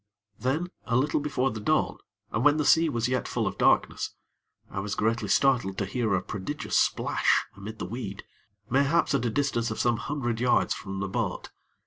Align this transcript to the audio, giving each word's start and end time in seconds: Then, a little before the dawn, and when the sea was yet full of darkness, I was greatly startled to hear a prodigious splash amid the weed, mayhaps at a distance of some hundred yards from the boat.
Then, 0.39 0.71
a 0.85 0.95
little 0.95 1.19
before 1.19 1.51
the 1.51 1.59
dawn, 1.59 1.99
and 2.31 2.43
when 2.43 2.57
the 2.57 2.65
sea 2.65 2.89
was 2.89 3.07
yet 3.07 3.27
full 3.27 3.45
of 3.45 3.59
darkness, 3.59 4.15
I 4.67 4.79
was 4.79 4.95
greatly 4.95 5.27
startled 5.27 5.77
to 5.77 5.85
hear 5.85 6.15
a 6.15 6.23
prodigious 6.23 6.75
splash 6.75 7.45
amid 7.55 7.77
the 7.77 7.85
weed, 7.85 8.23
mayhaps 8.67 9.13
at 9.13 9.25
a 9.25 9.29
distance 9.29 9.69
of 9.69 9.79
some 9.79 9.97
hundred 9.97 10.39
yards 10.39 10.73
from 10.73 11.01
the 11.01 11.07
boat. 11.07 11.51